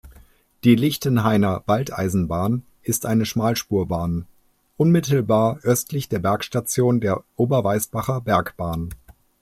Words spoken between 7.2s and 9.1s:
Oberweißbacher Bergbahn.